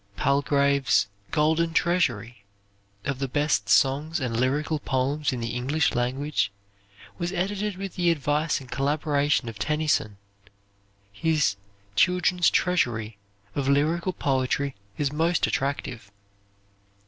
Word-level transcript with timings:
Palgrave's 0.17 1.07
"Golden 1.29 1.73
Treasury" 1.75 2.43
of 3.05 3.19
the 3.19 3.27
best 3.27 3.69
songs 3.69 4.19
and 4.19 4.35
lyrical 4.35 4.79
poems 4.79 5.31
in 5.31 5.41
the 5.41 5.51
English 5.51 5.93
language 5.93 6.51
was 7.19 7.31
edited 7.31 7.75
with 7.77 7.97
the 7.97 8.09
advice 8.09 8.59
and 8.59 8.71
collaboration 8.71 9.47
of 9.47 9.59
Tennyson. 9.59 10.17
His 11.11 11.55
"Children's 11.95 12.49
Treasury" 12.49 13.19
of 13.53 13.69
lyrical 13.69 14.13
poetry 14.13 14.73
is 14.97 15.13
most 15.13 15.45
attractive. 15.45 16.09